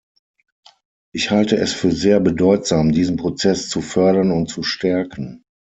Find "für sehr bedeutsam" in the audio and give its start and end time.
1.73-2.91